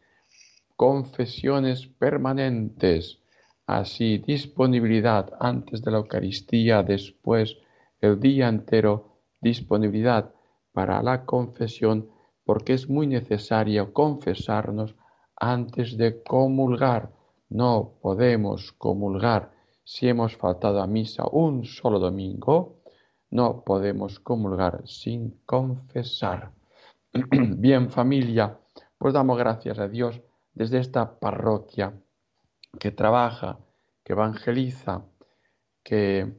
confesiones 0.75 1.87
permanentes, 1.87 3.19
así 3.67 4.17
disponibilidad 4.17 5.31
antes 5.39 5.81
de 5.81 5.91
la 5.91 5.97
Eucaristía, 5.97 6.83
después 6.83 7.57
el 8.01 8.19
día 8.19 8.49
entero, 8.49 9.17
disponibilidad 9.39 10.33
para 10.73 11.01
la 11.03 11.25
confesión, 11.25 12.09
porque 12.43 12.73
es 12.73 12.89
muy 12.89 13.07
necesario 13.07 13.93
confesarnos 13.93 14.95
antes 15.41 15.97
de 15.97 16.21
comulgar. 16.21 17.11
No 17.49 17.95
podemos 17.99 18.71
comulgar 18.73 19.51
si 19.83 20.07
hemos 20.07 20.37
faltado 20.37 20.81
a 20.81 20.87
misa 20.87 21.25
un 21.31 21.65
solo 21.65 21.99
domingo. 21.99 22.81
No 23.31 23.63
podemos 23.63 24.19
comulgar 24.19 24.87
sin 24.87 25.41
confesar. 25.45 26.51
Bien 27.57 27.89
familia, 27.89 28.59
pues 28.97 29.13
damos 29.13 29.37
gracias 29.37 29.79
a 29.79 29.87
Dios 29.87 30.21
desde 30.53 30.77
esta 30.77 31.19
parroquia 31.19 31.99
que 32.79 32.91
trabaja, 32.91 33.57
que 34.03 34.13
evangeliza, 34.13 35.05
que 35.83 36.35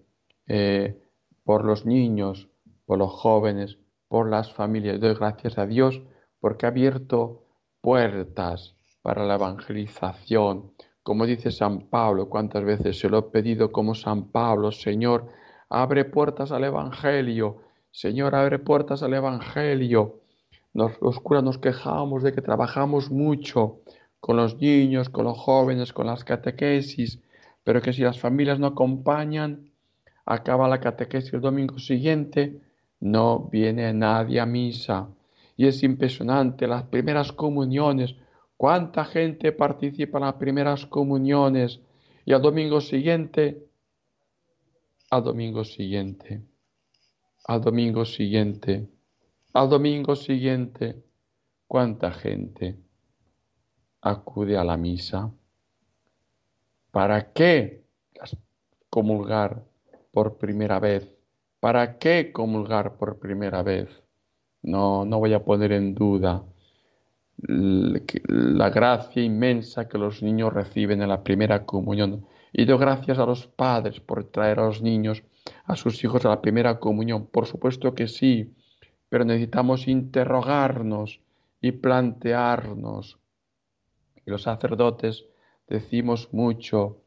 eh, 0.47 1.03
por 1.43 1.65
los 1.65 1.85
niños, 1.85 2.49
por 2.87 2.99
los 2.99 3.11
jóvenes, 3.11 3.79
por 4.07 4.31
las 4.31 4.53
familias. 4.53 5.01
Doy 5.01 5.15
gracias 5.15 5.59
a 5.59 5.67
Dios 5.67 6.01
porque 6.39 6.67
ha 6.67 6.69
abierto 6.69 7.43
puertas 7.81 8.77
para 9.03 9.27
la 9.27 9.35
evangelización. 9.35 10.73
Como 11.03 11.27
dice 11.27 11.51
San 11.51 11.89
Pablo, 11.89 12.29
cuántas 12.29 12.65
veces 12.65 12.99
se 12.99 13.09
lo 13.09 13.19
he 13.19 13.23
pedido 13.23 13.73
como 13.73 13.95
San 13.95 14.31
Pablo, 14.31 14.71
Señor, 14.73 15.27
abre 15.69 16.05
puertas 16.05 16.53
al 16.53 16.65
Evangelio, 16.65 17.59
Señor, 17.91 18.35
abre 18.35 18.59
puertas 18.59 19.03
al 19.03 19.15
Evangelio. 19.15 20.21
Nos, 20.73 20.93
los 21.03 21.19
curas 21.21 21.43
nos 21.43 21.59
quejamos 21.59 22.23
de 22.23 22.33
que 22.33 22.41
trabajamos 22.41 23.11
mucho 23.11 23.81
con 24.21 24.37
los 24.37 24.57
niños, 24.59 25.11
con 25.11 25.25
los 25.25 25.37
jóvenes, 25.37 25.93
con 25.93 26.07
las 26.07 26.25
catequesis, 26.25 27.21
pero 27.65 27.83
que 27.83 27.93
si 27.93 28.03
las 28.03 28.21
familias 28.21 28.59
no 28.59 28.69
acompañan, 28.69 29.73
acaba 30.25 30.69
la 30.69 30.81
catequesis 30.81 31.33
el 31.35 31.41
domingo 31.41 31.79
siguiente, 31.79 32.61
no 33.01 33.49
viene 33.51 33.93
nadie 33.93 34.39
a 34.41 34.47
misa. 34.47 35.09
Y 35.57 35.67
es 35.67 35.83
impresionante, 35.83 36.67
las 36.67 36.85
primeras 36.85 37.33
comuniones, 37.33 38.15
¿Cuánta 38.63 39.05
gente 39.05 39.51
participa 39.51 40.19
en 40.19 40.25
las 40.25 40.35
primeras 40.35 40.87
comuniones 40.87 41.81
y 42.25 42.33
al 42.33 42.43
domingo 42.43 42.81
siguiente? 42.81 43.67
Al 45.11 45.25
domingo 45.25 45.65
siguiente, 45.65 46.43
al 47.45 47.61
domingo 47.61 48.05
siguiente, 48.05 48.89
al 49.53 49.69
domingo 49.69 50.15
siguiente, 50.15 51.03
¿cuánta 51.67 52.13
gente 52.13 52.77
acude 54.01 54.57
a 54.57 54.63
la 54.63 54.77
misa? 54.77 55.33
¿Para 56.93 57.33
qué 57.33 57.83
comulgar 58.89 59.65
por 60.13 60.39
primera 60.39 60.79
vez? 60.79 61.13
¿Para 61.59 61.99
qué 61.99 62.31
comulgar 62.31 62.97
por 62.97 63.19
primera 63.19 63.65
vez? 63.65 63.89
No, 64.63 65.05
no 65.05 65.19
voy 65.19 65.33
a 65.33 65.45
poner 65.45 65.73
en 65.73 65.97
duda 65.97 66.45
la 67.43 68.71
gracia 68.71 69.23
inmensa 69.23 69.89
que 69.89 69.99
los 69.99 70.23
niños 70.23 70.53
reciben 70.53 71.03
en 71.03 71.09
la 71.09 71.23
primera 71.23 71.65
comunión. 71.65 72.25
Y 72.53 72.65
doy 72.65 72.79
gracias 72.79 73.19
a 73.19 73.27
los 73.27 73.47
padres 73.47 74.01
por 74.01 74.25
traer 74.25 74.61
a 74.61 74.67
los 74.67 74.83
niños, 74.83 75.23
a 75.65 75.75
sus 75.75 76.03
hijos 76.05 76.25
a 76.25 76.29
la 76.29 76.41
primera 76.41 76.79
comunión. 76.79 77.27
Por 77.27 77.47
supuesto 77.47 77.95
que 77.95 78.07
sí, 78.07 78.55
pero 79.09 79.25
necesitamos 79.25 79.89
interrogarnos 79.89 81.21
y 81.61 81.73
plantearnos. 81.73 83.19
Y 84.25 84.31
los 84.31 84.43
sacerdotes 84.43 85.25
decimos 85.67 86.29
mucho, 86.33 86.99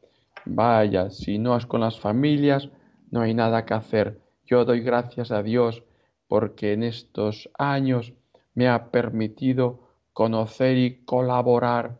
vaya, 0.44 1.10
si 1.10 1.38
no 1.38 1.56
es 1.56 1.66
con 1.66 1.80
las 1.80 1.98
familias, 1.98 2.68
no 3.10 3.20
hay 3.20 3.34
nada 3.34 3.64
que 3.64 3.74
hacer. 3.74 4.20
Yo 4.44 4.64
doy 4.64 4.80
gracias 4.80 5.30
a 5.30 5.42
Dios 5.42 5.82
porque 6.28 6.72
en 6.72 6.82
estos 6.82 7.48
años 7.56 8.12
me 8.54 8.68
ha 8.68 8.90
permitido 8.90 9.85
conocer 10.16 10.78
y 10.78 11.04
colaborar 11.04 11.98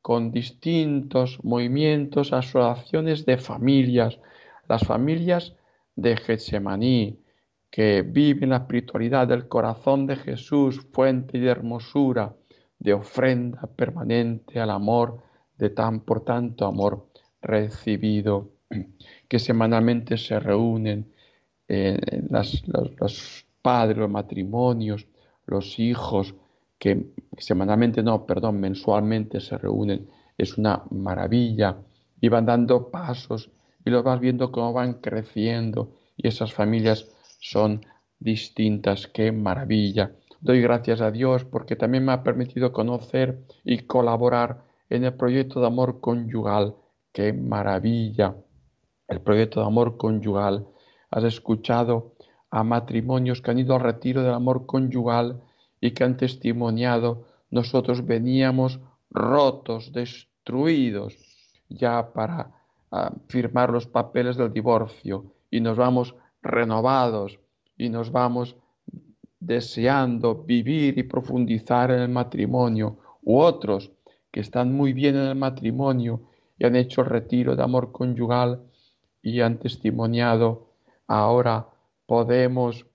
con 0.00 0.30
distintos 0.30 1.42
movimientos, 1.42 2.32
asociaciones 2.32 3.26
de 3.26 3.38
familias, 3.38 4.20
las 4.68 4.84
familias 4.86 5.52
de 5.96 6.16
Getsemaní, 6.16 7.18
que 7.68 8.02
viven 8.02 8.50
la 8.50 8.58
espiritualidad 8.58 9.26
del 9.26 9.48
corazón 9.48 10.06
de 10.06 10.14
Jesús, 10.14 10.80
fuente 10.92 11.40
de 11.40 11.48
hermosura, 11.48 12.36
de 12.78 12.92
ofrenda 12.92 13.62
permanente 13.66 14.60
al 14.60 14.70
amor, 14.70 15.24
de 15.58 15.70
tan 15.70 15.98
por 16.04 16.24
tanto 16.24 16.66
amor 16.66 17.08
recibido, 17.42 18.52
que 19.28 19.40
semanalmente 19.40 20.18
se 20.18 20.38
reúnen 20.38 21.12
en 21.66 22.28
las, 22.30 22.62
padres, 23.60 23.96
los 23.96 24.08
matrimonios, 24.08 25.08
los 25.46 25.80
hijos, 25.80 26.36
que 26.78 27.12
semanalmente, 27.38 28.02
no, 28.02 28.26
perdón, 28.26 28.60
mensualmente 28.60 29.40
se 29.40 29.56
reúnen, 29.58 30.08
es 30.36 30.58
una 30.58 30.82
maravilla, 30.90 31.78
y 32.20 32.28
van 32.28 32.46
dando 32.46 32.90
pasos 32.90 33.50
y 33.84 33.90
los 33.90 34.02
vas 34.02 34.20
viendo 34.20 34.50
cómo 34.50 34.72
van 34.72 34.94
creciendo 34.94 35.92
y 36.16 36.28
esas 36.28 36.52
familias 36.52 37.08
son 37.40 37.84
distintas, 38.18 39.06
qué 39.06 39.32
maravilla. 39.32 40.12
Doy 40.40 40.60
gracias 40.60 41.00
a 41.00 41.10
Dios 41.10 41.44
porque 41.44 41.76
también 41.76 42.04
me 42.04 42.12
ha 42.12 42.22
permitido 42.22 42.72
conocer 42.72 43.44
y 43.64 43.78
colaborar 43.80 44.64
en 44.88 45.04
el 45.04 45.14
proyecto 45.14 45.60
de 45.60 45.66
amor 45.66 46.00
conyugal, 46.00 46.76
qué 47.12 47.32
maravilla. 47.32 48.36
El 49.08 49.20
proyecto 49.20 49.60
de 49.60 49.66
amor 49.66 49.96
conyugal. 49.96 50.66
Has 51.10 51.24
escuchado 51.24 52.14
a 52.50 52.64
matrimonios 52.64 53.40
que 53.40 53.50
han 53.50 53.58
ido 53.58 53.74
al 53.74 53.82
retiro 53.82 54.22
del 54.22 54.34
amor 54.34 54.66
conyugal 54.66 55.42
y 55.86 55.92
que 55.92 56.02
han 56.02 56.16
testimoniado, 56.16 57.26
nosotros 57.50 58.04
veníamos 58.04 58.80
rotos, 59.10 59.92
destruidos, 59.92 61.14
ya 61.68 62.12
para 62.12 62.52
ah, 62.90 63.12
firmar 63.28 63.70
los 63.70 63.86
papeles 63.86 64.36
del 64.36 64.52
divorcio. 64.52 65.32
Y 65.48 65.60
nos 65.60 65.76
vamos 65.76 66.14
renovados 66.42 67.38
y 67.76 67.88
nos 67.88 68.10
vamos 68.10 68.56
deseando 69.38 70.42
vivir 70.42 70.98
y 70.98 71.04
profundizar 71.04 71.92
en 71.92 72.00
el 72.00 72.08
matrimonio, 72.08 72.98
u 73.22 73.38
otros 73.38 73.92
que 74.32 74.40
están 74.40 74.72
muy 74.72 74.92
bien 74.92 75.14
en 75.14 75.26
el 75.26 75.36
matrimonio 75.36 76.22
y 76.58 76.66
han 76.66 76.74
hecho 76.74 77.04
retiro 77.04 77.54
de 77.54 77.62
amor 77.62 77.92
conyugal 77.92 78.62
y 79.22 79.40
han 79.40 79.58
testimoniado, 79.58 80.66
ahora 81.06 81.68
podemos 82.06 82.86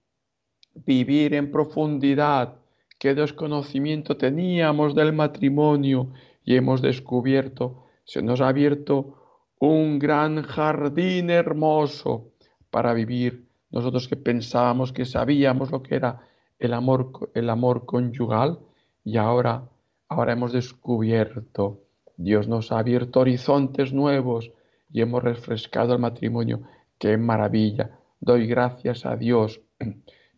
vivir 0.73 1.33
en 1.33 1.51
profundidad 1.51 2.60
qué 3.01 3.15
desconocimiento 3.15 4.15
teníamos 4.15 4.93
del 4.93 5.11
matrimonio 5.11 6.11
y 6.45 6.55
hemos 6.55 6.83
descubierto, 6.83 7.87
se 8.03 8.21
nos 8.21 8.41
ha 8.41 8.49
abierto 8.49 9.15
un 9.59 9.97
gran 9.97 10.43
jardín 10.43 11.31
hermoso 11.31 12.29
para 12.69 12.93
vivir. 12.93 13.47
Nosotros 13.71 14.07
que 14.07 14.17
pensábamos 14.17 14.93
que 14.93 15.05
sabíamos 15.05 15.71
lo 15.71 15.81
que 15.81 15.95
era 15.95 16.27
el 16.59 16.75
amor, 16.75 17.31
el 17.33 17.49
amor 17.49 17.87
conyugal 17.87 18.59
y 19.03 19.17
ahora, 19.17 19.67
ahora 20.07 20.33
hemos 20.33 20.53
descubierto. 20.53 21.79
Dios 22.17 22.47
nos 22.47 22.71
ha 22.71 22.77
abierto 22.77 23.21
horizontes 23.21 23.93
nuevos 23.93 24.51
y 24.91 25.01
hemos 25.01 25.23
refrescado 25.23 25.93
el 25.93 25.99
matrimonio. 25.99 26.61
¡Qué 26.99 27.17
maravilla! 27.17 27.97
Doy 28.19 28.45
gracias 28.45 29.07
a 29.07 29.15
Dios 29.15 29.59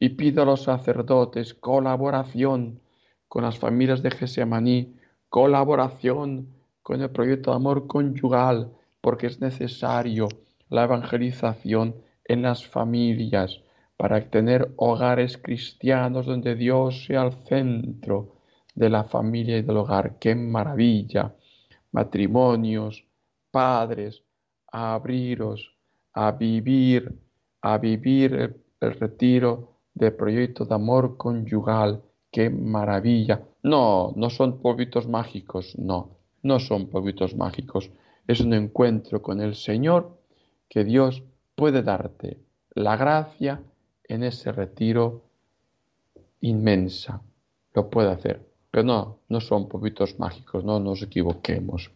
y 0.03 0.09
pido 0.09 0.43
a 0.43 0.45
los 0.45 0.63
sacerdotes 0.63 1.53
colaboración 1.53 2.81
con 3.29 3.45
las 3.45 3.57
familias 3.57 4.03
de 4.03 4.11
Gesemaní, 4.11 4.97
colaboración 5.29 6.49
con 6.81 7.01
el 7.01 7.09
proyecto 7.09 7.51
de 7.51 7.55
amor 7.55 7.87
conyugal, 7.87 8.73
porque 8.99 9.27
es 9.27 9.39
necesario 9.39 10.27
la 10.67 10.83
evangelización 10.83 11.95
en 12.25 12.41
las 12.41 12.67
familias 12.67 13.61
para 13.95 14.19
tener 14.29 14.73
hogares 14.75 15.37
cristianos 15.37 16.25
donde 16.25 16.55
Dios 16.55 17.05
sea 17.05 17.23
el 17.23 17.31
centro 17.47 18.35
de 18.75 18.89
la 18.89 19.05
familia 19.05 19.57
y 19.57 19.61
del 19.61 19.77
hogar. 19.77 20.19
¡Qué 20.19 20.35
maravilla! 20.35 21.33
Matrimonios, 21.93 23.05
padres, 23.51 24.21
abriros, 24.69 25.77
a 26.11 26.33
vivir, 26.33 27.17
a 27.61 27.77
vivir 27.77 28.59
el 28.81 28.93
retiro 28.99 29.72
del 29.93 30.13
proyecto 30.13 30.65
de 30.65 30.75
amor 30.75 31.17
conyugal. 31.17 32.01
¡Qué 32.31 32.49
maravilla! 32.49 33.41
No, 33.61 34.13
no 34.15 34.29
son 34.29 34.59
polvitos 34.59 35.07
mágicos, 35.07 35.77
no, 35.77 36.09
no 36.41 36.59
son 36.59 36.87
polvitos 36.87 37.35
mágicos. 37.35 37.91
Es 38.27 38.39
un 38.39 38.53
encuentro 38.53 39.21
con 39.21 39.41
el 39.41 39.55
Señor 39.55 40.17
que 40.67 40.83
Dios 40.83 41.23
puede 41.55 41.83
darte 41.83 42.39
la 42.73 42.97
gracia 42.97 43.61
en 44.05 44.23
ese 44.23 44.51
retiro 44.51 45.21
inmensa. 46.41 47.21
Lo 47.73 47.89
puede 47.89 48.11
hacer. 48.11 48.45
Pero 48.71 48.83
no, 48.83 49.19
no 49.29 49.39
son 49.39 49.67
poquitos 49.67 50.17
mágicos, 50.19 50.63
no 50.63 50.79
nos 50.79 51.01
equivoquemos. 51.03 51.91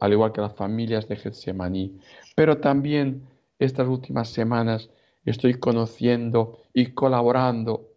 Al 0.00 0.12
igual 0.12 0.32
que 0.32 0.40
las 0.40 0.54
familias 0.54 1.08
de 1.08 1.16
Getsemaní. 1.16 1.98
Pero 2.36 2.58
también 2.58 3.26
estas 3.58 3.88
últimas 3.88 4.28
semanas 4.28 4.90
estoy 5.24 5.54
conociendo 5.54 6.58
y 6.72 6.92
colaborando 6.92 7.88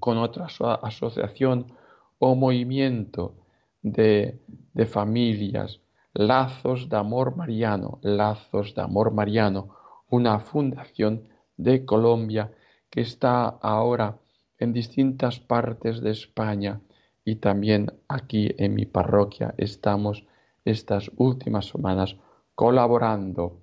con 0.00 0.18
otra 0.18 0.46
asociación 0.82 1.72
o 2.18 2.34
movimiento 2.34 3.34
de, 3.82 4.40
de 4.74 4.86
familias. 4.86 5.80
Lazos 6.14 6.88
de 6.88 6.96
Amor 6.96 7.36
Mariano, 7.36 7.98
Lazos 8.02 8.74
de 8.74 8.82
Amor 8.82 9.12
Mariano, 9.12 9.76
una 10.08 10.38
fundación 10.38 11.28
de 11.56 11.84
Colombia 11.84 12.52
que 12.90 13.02
está 13.02 13.48
ahora 13.48 14.18
en 14.58 14.72
distintas 14.72 15.40
partes 15.40 16.00
de 16.00 16.10
España 16.10 16.80
y 17.24 17.36
también 17.36 17.92
aquí 18.08 18.54
en 18.56 18.74
mi 18.74 18.86
parroquia 18.86 19.54
estamos 19.58 20.24
estas 20.64 21.10
últimas 21.16 21.66
semanas 21.66 22.16
colaborando 22.54 23.60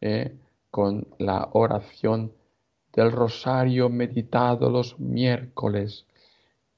eh, 0.00 0.36
con 0.70 1.06
la 1.18 1.48
oración 1.52 2.32
del 2.92 3.12
rosario 3.12 3.88
meditado 3.88 4.70
los 4.70 4.98
miércoles, 4.98 6.06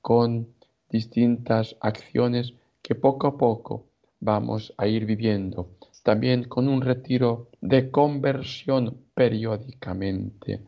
con 0.01 0.49
distintas 0.89 1.77
acciones 1.81 2.55
que 2.83 2.95
poco 2.95 3.27
a 3.27 3.37
poco 3.37 3.87
vamos 4.21 4.75
a 4.77 4.87
ir 4.87 5.07
viviendo, 5.07 5.69
también 6.03 6.45
con 6.45 6.69
un 6.69 6.83
retiro 6.83 7.49
de 7.61 7.91
conversión 7.91 8.97
periódicamente. 9.15 10.63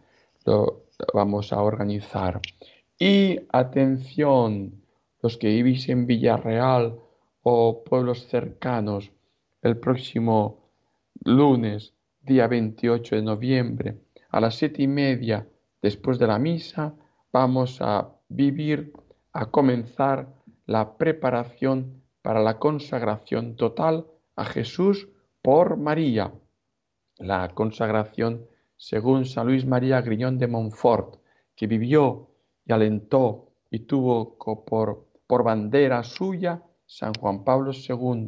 Lo 0.44 0.84
vamos 1.12 1.52
a 1.52 1.62
organizar. 1.62 2.40
Y 2.98 3.40
atención, 3.50 4.82
los 5.22 5.36
que 5.36 5.48
vivís 5.48 5.88
en 5.88 6.06
Villarreal 6.06 6.98
o 7.42 7.82
pueblos 7.84 8.26
cercanos, 8.26 9.10
el 9.62 9.76
próximo 9.76 10.70
lunes, 11.24 11.94
día 12.22 12.46
28 12.46 13.16
de 13.16 13.22
noviembre, 13.22 13.98
a 14.30 14.40
las 14.40 14.54
siete 14.54 14.82
y 14.82 14.86
media 14.86 15.48
después 15.80 16.18
de 16.18 16.28
la 16.28 16.38
misa, 16.38 16.94
vamos 17.32 17.78
a 17.80 18.10
vivir, 18.28 18.92
a 19.32 19.50
comenzar 19.50 20.28
la 20.66 20.96
preparación 20.96 22.02
para 22.22 22.40
la 22.40 22.58
consagración 22.58 23.56
total 23.56 24.06
a 24.36 24.44
Jesús 24.44 25.08
por 25.42 25.76
María. 25.76 26.32
La 27.18 27.48
consagración 27.48 28.46
según 28.76 29.26
San 29.26 29.46
Luis 29.46 29.66
María 29.66 30.00
Griñón 30.00 30.38
de 30.38 30.48
Montfort, 30.48 31.16
que 31.56 31.66
vivió 31.66 32.30
y 32.64 32.72
alentó 32.72 33.48
y 33.70 33.80
tuvo 33.80 34.36
por, 34.64 35.06
por 35.26 35.44
bandera 35.44 36.02
suya 36.04 36.62
San 36.86 37.14
Juan 37.14 37.44
Pablo 37.44 37.72
II, 37.72 38.26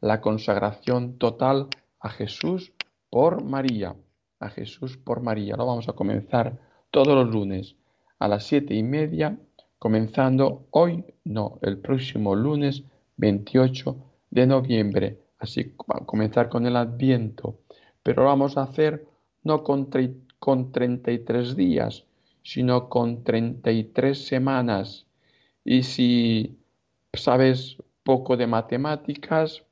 la 0.00 0.20
consagración 0.20 1.18
total 1.18 1.68
a 2.00 2.08
Jesús 2.08 2.72
por 3.10 3.44
María, 3.44 3.94
a 4.38 4.48
Jesús 4.48 4.96
por 4.96 5.20
María. 5.20 5.56
Lo 5.56 5.66
vamos 5.66 5.88
a 5.88 5.92
comenzar 5.92 6.58
todos 6.90 7.08
los 7.08 7.28
lunes 7.28 7.76
a 8.18 8.28
las 8.28 8.44
siete 8.44 8.74
y 8.74 8.82
media, 8.82 9.38
comenzando 9.78 10.66
hoy, 10.70 11.04
no, 11.24 11.58
el 11.62 11.78
próximo 11.78 12.34
lunes 12.34 12.84
28 13.16 13.96
de 14.30 14.46
noviembre. 14.46 15.18
Así 15.38 15.74
a 15.88 16.04
comenzar 16.04 16.48
con 16.48 16.66
el 16.66 16.76
Adviento. 16.76 17.58
Pero 18.02 18.22
lo 18.22 18.28
vamos 18.28 18.56
a 18.56 18.62
hacer 18.62 19.06
no 19.42 19.64
con, 19.64 19.90
con 20.38 20.72
33 20.72 21.56
días, 21.56 22.04
sino 22.42 22.88
con 22.88 23.24
33 23.24 24.26
semanas. 24.26 25.06
Y 25.64 25.82
si 25.82 26.58
sabes 27.12 27.76
poco 28.02 28.36
de 28.36 28.46
matemáticas, 28.46 29.64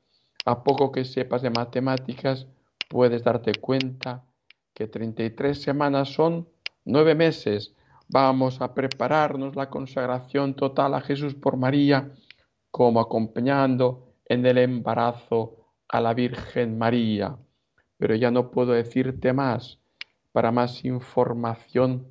a 0.45 0.63
poco 0.63 0.91
que 0.91 1.05
sepas 1.05 1.41
de 1.41 1.49
matemáticas, 1.49 2.47
puedes 2.89 3.23
darte 3.23 3.53
cuenta 3.53 4.25
que 4.73 4.87
33 4.87 5.61
semanas 5.61 6.09
son 6.09 6.49
nueve 6.83 7.15
meses. 7.15 7.73
Vamos 8.09 8.59
a 8.59 8.73
prepararnos 8.73 9.55
la 9.55 9.69
consagración 9.69 10.55
total 10.55 10.95
a 10.95 11.01
Jesús 11.01 11.35
por 11.35 11.55
María 11.55 12.11
como 12.71 12.99
acompañando 12.99 14.15
en 14.25 14.45
el 14.45 14.57
embarazo 14.57 15.73
a 15.87 16.01
la 16.01 16.13
Virgen 16.13 16.77
María. 16.77 17.37
Pero 17.97 18.15
ya 18.15 18.31
no 18.31 18.51
puedo 18.51 18.73
decirte 18.73 19.31
más. 19.33 19.79
Para 20.31 20.51
más 20.51 20.83
información, 20.85 22.07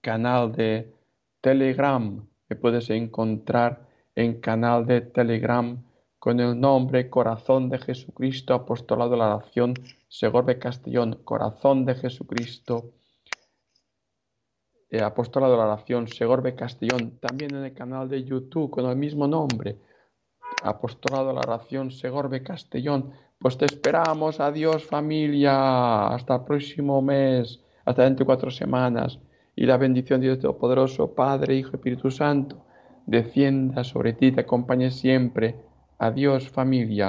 canal 0.00 0.52
de 0.52 0.92
Telegram. 1.40 2.26
Me 2.48 2.56
puedes 2.56 2.90
encontrar 2.90 3.86
en 4.14 4.40
canal 4.40 4.86
de 4.86 5.00
Telegram 5.00 5.82
con 6.22 6.38
el 6.38 6.60
nombre 6.60 7.10
Corazón 7.10 7.68
de 7.68 7.80
Jesucristo, 7.80 8.54
Apostolado 8.54 9.10
de 9.10 9.16
la 9.16 9.34
Oración, 9.34 9.74
Segorbe 10.06 10.56
Castellón, 10.56 11.18
Corazón 11.24 11.84
de 11.84 11.96
Jesucristo, 11.96 12.92
eh, 14.88 15.02
Apostolado 15.02 15.54
de 15.54 15.58
la 15.58 15.64
Oración 15.64 16.06
Segorbe 16.06 16.54
Castellón, 16.54 17.18
también 17.18 17.56
en 17.56 17.64
el 17.64 17.74
canal 17.74 18.08
de 18.08 18.22
YouTube 18.22 18.70
con 18.70 18.86
el 18.86 18.94
mismo 18.94 19.26
nombre, 19.26 19.78
Apostolado 20.62 21.26
de 21.26 21.34
la 21.34 21.40
Oración 21.40 21.90
Segorbe 21.90 22.44
Castellón. 22.44 23.10
Pues 23.36 23.58
te 23.58 23.64
esperamos, 23.64 24.38
adiós 24.38 24.84
familia, 24.84 26.06
hasta 26.06 26.36
el 26.36 26.44
próximo 26.44 27.02
mes, 27.02 27.64
hasta 27.84 28.04
dentro 28.04 28.22
de 28.22 28.26
cuatro 28.26 28.52
semanas. 28.52 29.18
Y 29.56 29.66
la 29.66 29.76
bendición 29.76 30.20
de 30.20 30.28
Dios 30.28 30.38
Todopoderoso, 30.38 31.16
Padre, 31.16 31.56
Hijo 31.56 31.72
Espíritu 31.74 32.12
Santo, 32.12 32.64
descienda 33.06 33.82
sobre 33.82 34.12
ti, 34.12 34.30
te 34.30 34.42
acompañe 34.42 34.92
siempre. 34.92 35.71
Adiós 36.06 36.44
familia. 36.46 37.08